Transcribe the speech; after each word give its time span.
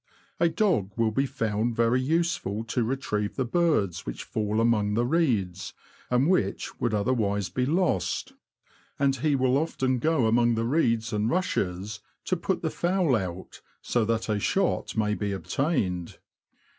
A 0.39 0.49
dog 0.49 0.89
will 0.97 1.11
be 1.11 1.27
found 1.27 1.75
very 1.75 2.01
useful 2.01 2.63
to 2.63 2.83
retrieve 2.83 3.35
the 3.35 3.45
birds 3.45 4.03
which 4.03 4.23
fall 4.23 4.59
among 4.59 4.95
the 4.95 5.05
reeds, 5.05 5.75
and 6.09 6.27
which 6.27 6.79
would 6.79 6.91
other 6.91 7.13
wise 7.13 7.49
be 7.49 7.67
lost; 7.67 8.33
and 8.97 9.17
he 9.17 9.35
will 9.35 9.59
often 9.59 9.99
go 9.99 10.25
among 10.25 10.55
the 10.55 10.65
reeds 10.65 11.13
and 11.13 11.29
rushes, 11.29 11.99
to 12.25 12.35
put 12.35 12.63
the 12.63 12.71
fowl 12.71 13.15
out, 13.15 13.61
so 13.83 14.03
that 14.05 14.27
a 14.27 14.39
shot 14.39 14.97
may 14.97 15.13
be 15.13 15.33
obtained. 15.33 16.17